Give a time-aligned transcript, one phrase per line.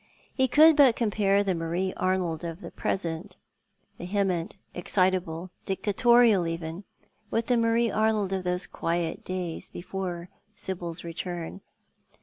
[0.33, 3.35] He could but compare the IVlarie Arnold of the present—
[3.99, 6.85] vehement, excitable, dictatorial even—
[7.29, 11.61] with tlie Marie Arnold of those quiet days before Sibil's return.